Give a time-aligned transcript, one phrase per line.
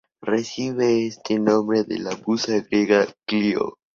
[0.23, 3.75] Recibe este nombre de la musa griega Clío.